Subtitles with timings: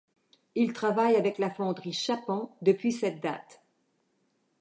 [0.55, 3.61] Il travaille avec la fonderie Chapon depuis cette date.